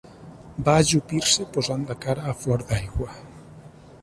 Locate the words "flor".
2.43-2.65